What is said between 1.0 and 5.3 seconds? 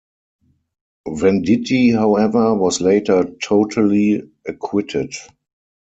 Venditti, however, was later totally acquitted.